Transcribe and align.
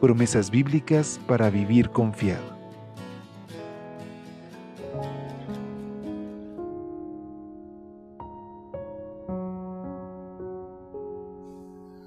promesas 0.00 0.50
bíblicas 0.50 1.20
para 1.26 1.50
vivir 1.50 1.90
confiado. 1.90 2.56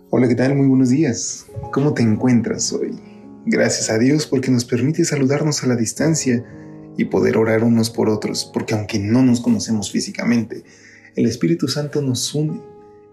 Hola, 0.09 0.27
¿qué 0.27 0.35
tal? 0.35 0.55
Muy 0.55 0.67
buenos 0.67 0.89
días. 0.89 1.47
¿Cómo 1.71 1.93
te 1.93 2.01
encuentras 2.01 2.71
hoy? 2.73 2.99
Gracias 3.45 3.89
a 3.89 3.97
Dios 3.97 4.27
porque 4.27 4.51
nos 4.51 4.65
permite 4.65 5.03
saludarnos 5.03 5.63
a 5.63 5.67
la 5.67 5.75
distancia 5.75 6.45
y 6.97 7.05
poder 7.05 7.37
orar 7.37 7.63
unos 7.63 7.89
por 7.89 8.09
otros, 8.09 8.49
porque 8.53 8.73
aunque 8.73 8.99
no 8.99 9.23
nos 9.23 9.41
conocemos 9.41 9.91
físicamente, 9.91 10.63
el 11.15 11.25
Espíritu 11.25 11.67
Santo 11.67 12.01
nos 12.01 12.33
une. 12.35 12.61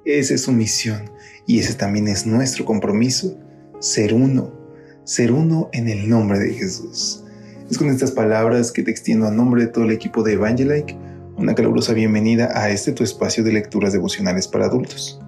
Esa 0.04 0.34
es 0.34 0.42
su 0.42 0.52
misión 0.52 1.10
y 1.46 1.58
ese 1.58 1.74
también 1.74 2.08
es 2.08 2.26
nuestro 2.26 2.64
compromiso, 2.64 3.38
ser 3.80 4.14
uno 4.14 4.57
ser 5.08 5.32
uno 5.32 5.70
en 5.72 5.88
el 5.88 6.06
nombre 6.06 6.38
de 6.38 6.52
Jesús. 6.52 7.24
Es 7.70 7.78
con 7.78 7.88
estas 7.88 8.10
palabras 8.10 8.70
que 8.70 8.82
te 8.82 8.90
extiendo 8.90 9.26
a 9.26 9.30
nombre 9.30 9.62
de 9.62 9.68
todo 9.68 9.84
el 9.84 9.90
equipo 9.90 10.22
de 10.22 10.34
Evangelike 10.34 10.94
una 11.38 11.54
calurosa 11.54 11.94
bienvenida 11.94 12.50
a 12.52 12.68
este 12.68 12.92
tu 12.92 13.02
espacio 13.04 13.42
de 13.42 13.52
lecturas 13.52 13.94
devocionales 13.94 14.46
para 14.46 14.66
adultos, 14.66 15.18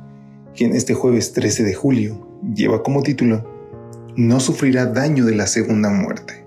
quien 0.54 0.74
este 0.74 0.92
jueves 0.92 1.32
13 1.32 1.62
de 1.62 1.72
julio 1.72 2.28
lleva 2.54 2.82
como 2.82 3.02
título 3.02 3.42
No 4.16 4.38
sufrirá 4.38 4.84
daño 4.84 5.24
de 5.24 5.34
la 5.34 5.46
segunda 5.46 5.88
muerte. 5.88 6.44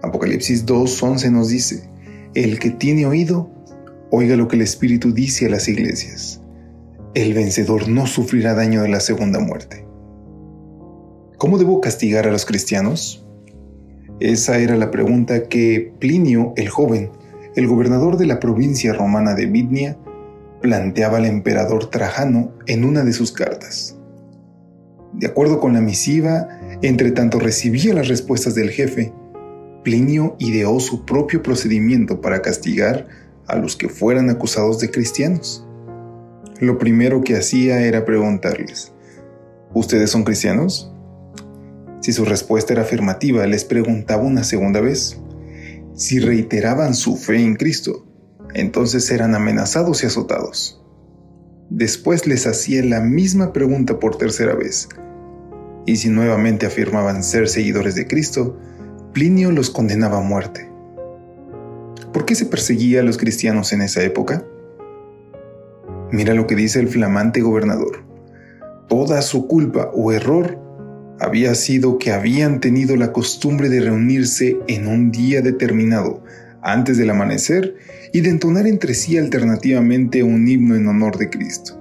Apocalipsis 0.00 0.64
2.11 0.66 1.32
nos 1.32 1.48
dice, 1.48 1.90
El 2.34 2.60
que 2.60 2.70
tiene 2.70 3.06
oído, 3.06 3.50
oiga 4.12 4.36
lo 4.36 4.46
que 4.46 4.54
el 4.54 4.62
Espíritu 4.62 5.12
dice 5.12 5.46
a 5.46 5.50
las 5.50 5.66
iglesias. 5.66 6.40
El 7.14 7.34
vencedor 7.34 7.88
no 7.88 8.06
sufrirá 8.06 8.54
daño 8.54 8.82
de 8.82 8.88
la 8.88 9.00
segunda 9.00 9.40
muerte. 9.40 9.83
¿Cómo 11.44 11.58
debo 11.58 11.82
castigar 11.82 12.26
a 12.26 12.30
los 12.30 12.46
cristianos? 12.46 13.22
Esa 14.18 14.56
era 14.56 14.76
la 14.76 14.90
pregunta 14.90 15.46
que 15.46 15.92
Plinio 15.98 16.54
el 16.56 16.70
joven, 16.70 17.10
el 17.54 17.66
gobernador 17.66 18.16
de 18.16 18.24
la 18.24 18.40
provincia 18.40 18.94
romana 18.94 19.34
de 19.34 19.44
Bitnia, 19.44 19.98
planteaba 20.62 21.18
al 21.18 21.26
emperador 21.26 21.90
Trajano 21.90 22.54
en 22.66 22.82
una 22.82 23.04
de 23.04 23.12
sus 23.12 23.30
cartas. 23.30 23.98
De 25.12 25.26
acuerdo 25.26 25.60
con 25.60 25.74
la 25.74 25.82
misiva, 25.82 26.48
entre 26.80 27.10
tanto 27.10 27.38
recibía 27.38 27.92
las 27.92 28.08
respuestas 28.08 28.54
del 28.54 28.70
jefe, 28.70 29.12
Plinio 29.82 30.36
ideó 30.38 30.80
su 30.80 31.04
propio 31.04 31.42
procedimiento 31.42 32.22
para 32.22 32.40
castigar 32.40 33.06
a 33.46 33.56
los 33.56 33.76
que 33.76 33.90
fueran 33.90 34.30
acusados 34.30 34.78
de 34.78 34.90
cristianos. 34.90 35.62
Lo 36.58 36.78
primero 36.78 37.20
que 37.20 37.36
hacía 37.36 37.82
era 37.82 38.06
preguntarles, 38.06 38.94
¿Ustedes 39.74 40.08
son 40.08 40.22
cristianos? 40.22 40.93
Si 42.04 42.12
su 42.12 42.26
respuesta 42.26 42.74
era 42.74 42.82
afirmativa, 42.82 43.46
les 43.46 43.64
preguntaba 43.64 44.24
una 44.24 44.44
segunda 44.44 44.82
vez. 44.82 45.22
Si 45.94 46.20
reiteraban 46.20 46.94
su 46.94 47.16
fe 47.16 47.40
en 47.40 47.56
Cristo, 47.56 48.06
entonces 48.52 49.10
eran 49.10 49.34
amenazados 49.34 50.02
y 50.02 50.06
azotados. 50.08 50.84
Después 51.70 52.26
les 52.26 52.46
hacía 52.46 52.84
la 52.84 53.00
misma 53.00 53.54
pregunta 53.54 53.98
por 54.00 54.18
tercera 54.18 54.54
vez. 54.54 54.86
Y 55.86 55.96
si 55.96 56.10
nuevamente 56.10 56.66
afirmaban 56.66 57.24
ser 57.24 57.48
seguidores 57.48 57.94
de 57.94 58.06
Cristo, 58.06 58.60
Plinio 59.14 59.50
los 59.50 59.70
condenaba 59.70 60.18
a 60.18 60.20
muerte. 60.20 60.70
¿Por 62.12 62.26
qué 62.26 62.34
se 62.34 62.44
perseguía 62.44 63.00
a 63.00 63.02
los 63.02 63.16
cristianos 63.16 63.72
en 63.72 63.80
esa 63.80 64.02
época? 64.02 64.44
Mira 66.12 66.34
lo 66.34 66.46
que 66.46 66.54
dice 66.54 66.80
el 66.80 66.88
flamante 66.88 67.40
gobernador. 67.40 68.04
Toda 68.90 69.22
su 69.22 69.46
culpa 69.46 69.90
o 69.94 70.12
error 70.12 70.63
había 71.20 71.54
sido 71.54 71.98
que 71.98 72.12
habían 72.12 72.60
tenido 72.60 72.96
la 72.96 73.12
costumbre 73.12 73.68
de 73.68 73.80
reunirse 73.80 74.56
en 74.66 74.86
un 74.86 75.10
día 75.10 75.42
determinado, 75.42 76.22
antes 76.62 76.96
del 76.98 77.10
amanecer, 77.10 77.76
y 78.12 78.20
de 78.20 78.30
entonar 78.30 78.66
entre 78.66 78.94
sí 78.94 79.18
alternativamente 79.18 80.22
un 80.22 80.46
himno 80.46 80.76
en 80.76 80.86
honor 80.86 81.18
de 81.18 81.30
Cristo, 81.30 81.80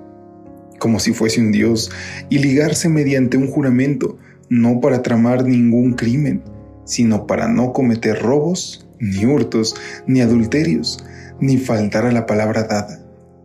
como 0.80 1.00
si 1.00 1.14
fuese 1.14 1.42
un 1.42 1.52
Dios, 1.52 1.92
y 2.30 2.40
ligarse 2.40 2.90
mediante 2.90 3.38
un 3.38 3.48
juramento, 3.48 4.18
no 4.50 4.82
para 4.82 5.02
tramar 5.02 5.46
ningún 5.46 5.94
crimen, 5.94 6.44
sino 6.86 7.26
para 7.26 7.48
no 7.48 7.74
cometer 7.74 8.22
robos, 8.22 8.88
ni 9.00 9.26
hurtos, 9.26 9.76
ni 10.06 10.22
adulterios, 10.22 11.04
ni 11.40 11.58
faltar 11.58 12.06
a 12.06 12.12
la 12.12 12.26
palabra 12.26 12.64
dada, 12.64 13.00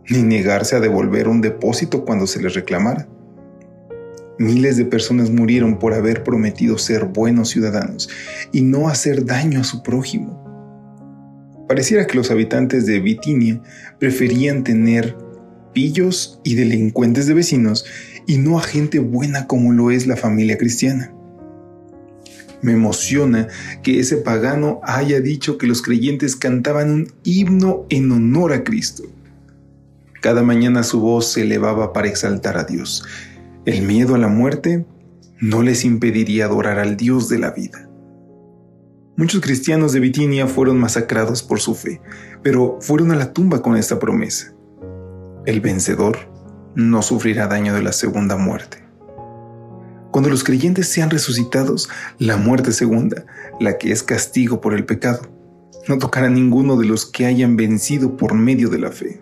ni 0.09 0.21
negarse 0.21 0.75
a 0.75 0.79
devolver 0.79 1.27
un 1.27 1.41
depósito 1.41 2.05
cuando 2.05 2.27
se 2.27 2.41
les 2.41 2.53
reclamara 2.53 3.07
Miles 4.39 4.77
de 4.77 4.85
personas 4.85 5.29
murieron 5.29 5.79
por 5.79 5.93
haber 5.93 6.23
prometido 6.23 6.77
ser 6.77 7.03
buenos 7.03 7.49
ciudadanos 7.49 8.09
y 8.53 8.61
no 8.61 8.87
hacer 8.87 9.25
daño 9.25 9.59
a 9.59 9.65
su 9.65 9.83
prójimo. 9.83 10.45
Pareciera 11.67 12.07
que 12.07 12.15
los 12.15 12.31
habitantes 12.31 12.85
de 12.85 13.01
Bitinia 13.01 13.61
preferían 13.99 14.63
tener 14.63 15.17
pillos 15.73 16.39
y 16.45 16.55
delincuentes 16.55 17.27
de 17.27 17.33
vecinos 17.33 17.83
y 18.27 18.37
no 18.37 18.57
a 18.57 18.63
gente 18.63 18.99
buena 18.99 19.45
como 19.45 19.73
lo 19.73 19.91
es 19.91 20.07
la 20.07 20.15
familia 20.15 20.57
cristiana. 20.57 21.13
Me 22.61 22.71
emociona 22.71 23.49
que 23.83 23.99
ese 23.99 24.15
pagano 24.15 24.79
haya 24.83 25.19
dicho 25.19 25.57
que 25.57 25.67
los 25.67 25.81
creyentes 25.81 26.37
cantaban 26.37 26.91
un 26.91 27.13
himno 27.25 27.85
en 27.89 28.09
honor 28.09 28.53
a 28.53 28.63
Cristo. 28.63 29.03
Cada 30.21 30.43
mañana 30.43 30.83
su 30.83 31.01
voz 31.01 31.33
se 31.33 31.41
elevaba 31.41 31.91
para 31.91 32.07
exaltar 32.07 32.57
a 32.57 32.63
Dios 32.63 33.03
el 33.69 33.83
miedo 33.83 34.15
a 34.15 34.17
la 34.17 34.29
muerte 34.29 34.83
no 35.39 35.61
les 35.61 35.85
impediría 35.85 36.45
adorar 36.45 36.79
al 36.79 36.97
Dios 36.97 37.29
de 37.29 37.37
la 37.37 37.51
vida. 37.51 37.87
Muchos 39.15 39.41
cristianos 39.41 39.93
de 39.93 39.99
Bitinia 39.99 40.47
fueron 40.47 40.79
masacrados 40.79 41.43
por 41.43 41.59
su 41.59 41.75
fe, 41.75 42.01
pero 42.41 42.79
fueron 42.81 43.11
a 43.11 43.15
la 43.15 43.31
tumba 43.31 43.61
con 43.61 43.77
esta 43.77 43.99
promesa. 43.99 44.55
El 45.45 45.61
vencedor 45.61 46.17
no 46.73 47.03
sufrirá 47.03 47.45
daño 47.45 47.75
de 47.75 47.83
la 47.83 47.91
segunda 47.91 48.37
muerte. 48.37 48.83
Cuando 50.09 50.31
los 50.31 50.43
creyentes 50.43 50.87
sean 50.87 51.11
resucitados, 51.11 51.89
la 52.17 52.37
muerte 52.37 52.71
segunda, 52.71 53.27
la 53.59 53.77
que 53.77 53.91
es 53.91 54.01
castigo 54.01 54.61
por 54.61 54.73
el 54.73 54.85
pecado, 54.85 55.21
no 55.87 55.99
tocará 55.99 56.25
a 56.25 56.31
ninguno 56.31 56.75
de 56.75 56.87
los 56.87 57.05
que 57.05 57.27
hayan 57.27 57.55
vencido 57.55 58.17
por 58.17 58.33
medio 58.33 58.69
de 58.69 58.79
la 58.79 58.89
fe 58.89 59.21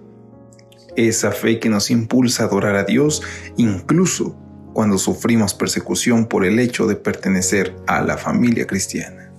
esa 0.97 1.31
fe 1.31 1.59
que 1.59 1.69
nos 1.69 1.89
impulsa 1.91 2.43
a 2.43 2.47
adorar 2.47 2.75
a 2.75 2.83
Dios 2.83 3.21
incluso 3.55 4.35
cuando 4.73 4.97
sufrimos 4.97 5.53
persecución 5.53 6.27
por 6.27 6.45
el 6.45 6.59
hecho 6.59 6.85
de 6.87 6.95
pertenecer 6.95 7.75
a 7.87 8.01
la 8.01 8.17
familia 8.17 8.67
cristiana. 8.67 9.31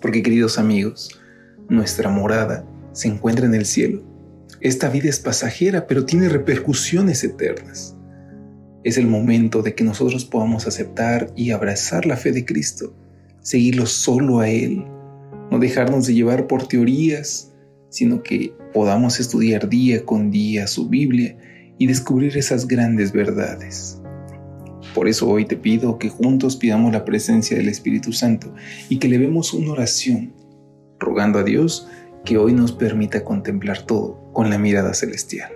Porque 0.00 0.22
queridos 0.22 0.58
amigos, 0.58 1.20
nuestra 1.68 2.10
morada 2.10 2.64
se 2.92 3.08
encuentra 3.08 3.46
en 3.46 3.54
el 3.54 3.66
cielo. 3.66 4.02
Esta 4.60 4.88
vida 4.88 5.08
es 5.08 5.20
pasajera, 5.20 5.86
pero 5.86 6.04
tiene 6.04 6.28
repercusiones 6.28 7.22
eternas. 7.22 7.96
Es 8.84 8.96
el 8.96 9.06
momento 9.06 9.62
de 9.62 9.74
que 9.74 9.84
nosotros 9.84 10.24
podamos 10.24 10.66
aceptar 10.66 11.30
y 11.36 11.50
abrazar 11.50 12.06
la 12.06 12.16
fe 12.16 12.32
de 12.32 12.44
Cristo, 12.44 12.94
seguirlo 13.40 13.86
solo 13.86 14.40
a 14.40 14.48
Él, 14.48 14.84
no 15.50 15.58
dejarnos 15.58 16.06
de 16.06 16.14
llevar 16.14 16.46
por 16.46 16.66
teorías, 16.66 17.52
sino 17.88 18.22
que 18.22 18.52
podamos 18.72 19.20
estudiar 19.20 19.68
día 19.68 20.04
con 20.04 20.30
día 20.30 20.66
su 20.66 20.88
Biblia 20.88 21.36
y 21.78 21.86
descubrir 21.86 22.36
esas 22.36 22.66
grandes 22.66 23.12
verdades. 23.12 24.00
Por 24.94 25.08
eso 25.08 25.28
hoy 25.28 25.44
te 25.44 25.56
pido 25.56 25.98
que 25.98 26.08
juntos 26.08 26.56
pidamos 26.56 26.92
la 26.92 27.04
presencia 27.04 27.56
del 27.56 27.68
Espíritu 27.68 28.12
Santo 28.12 28.52
y 28.88 28.98
que 28.98 29.08
le 29.08 29.18
vemos 29.18 29.52
una 29.52 29.72
oración, 29.72 30.32
rogando 30.98 31.38
a 31.38 31.44
Dios 31.44 31.88
que 32.24 32.36
hoy 32.36 32.52
nos 32.52 32.72
permita 32.72 33.24
contemplar 33.24 33.82
todo 33.82 34.30
con 34.32 34.50
la 34.50 34.58
mirada 34.58 34.94
celestial. 34.94 35.50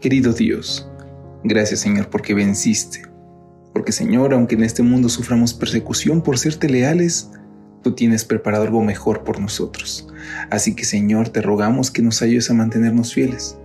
Querido 0.00 0.32
Dios, 0.32 0.88
gracias 1.44 1.80
Señor 1.80 2.10
porque 2.10 2.34
venciste, 2.34 3.02
porque 3.72 3.92
Señor, 3.92 4.34
aunque 4.34 4.54
en 4.54 4.64
este 4.64 4.82
mundo 4.82 5.08
suframos 5.08 5.54
persecución 5.54 6.22
por 6.22 6.38
serte 6.38 6.68
leales, 6.68 7.30
tú 7.82 7.92
tienes 7.92 8.24
preparado 8.24 8.64
algo 8.64 8.82
mejor 8.82 9.24
por 9.24 9.40
nosotros. 9.40 10.08
Así 10.50 10.74
que 10.74 10.84
Señor, 10.84 11.28
te 11.28 11.42
rogamos 11.42 11.90
que 11.90 12.02
nos 12.02 12.22
ayudes 12.22 12.50
a 12.50 12.54
mantenernos 12.54 13.12
fieles. 13.12 13.58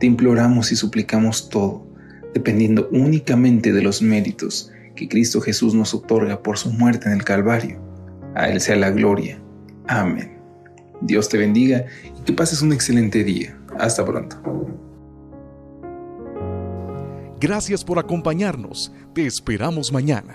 Te 0.00 0.06
imploramos 0.06 0.72
y 0.72 0.76
suplicamos 0.76 1.48
todo, 1.48 1.86
dependiendo 2.34 2.88
únicamente 2.92 3.72
de 3.72 3.82
los 3.82 4.02
méritos 4.02 4.70
que 4.96 5.08
Cristo 5.08 5.40
Jesús 5.40 5.74
nos 5.74 5.94
otorga 5.94 6.42
por 6.42 6.58
su 6.58 6.70
muerte 6.70 7.08
en 7.08 7.14
el 7.14 7.24
Calvario, 7.24 7.80
A 8.34 8.48
Él 8.48 8.60
sea 8.60 8.76
la 8.76 8.90
gloria. 8.90 9.38
Amén. 9.86 10.38
Dios 11.00 11.28
te 11.28 11.38
bendiga 11.38 11.84
y 12.18 12.22
que 12.24 12.32
pases 12.32 12.62
un 12.62 12.72
excelente 12.72 13.22
día. 13.22 13.56
Hasta 13.78 14.04
pronto. 14.04 14.36
Gracias 17.40 17.84
por 17.84 17.98
acompañarnos. 17.98 18.92
Te 19.12 19.26
esperamos 19.26 19.92
mañana. 19.92 20.34